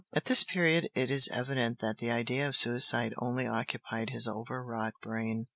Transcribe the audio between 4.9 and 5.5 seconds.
brain.